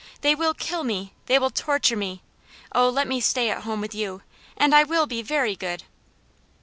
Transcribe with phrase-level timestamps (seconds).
[0.21, 1.13] They will kill me!
[1.27, 2.23] they will torture me!
[2.73, 4.23] Oh, let me stay at home with you,
[4.57, 5.83] and I will be very good."